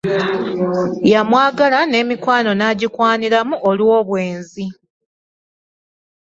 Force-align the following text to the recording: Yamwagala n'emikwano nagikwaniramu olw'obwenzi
Yamwagala 1.11 1.79
n'emikwano 1.85 2.51
nagikwaniramu 2.59 3.55
olw'obwenzi 3.69 4.65